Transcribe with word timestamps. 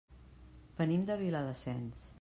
Venim 0.79 1.05
de 1.11 1.19
Viladasens. 1.23 2.07